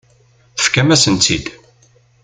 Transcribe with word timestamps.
Tefkamt-asen-tt-id. 0.55 1.45